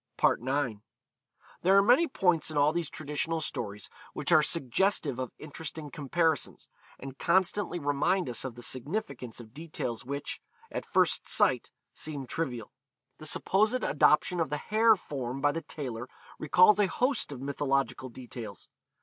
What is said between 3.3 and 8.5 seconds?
stories which are suggestive of interesting comparisons, and constantly remind us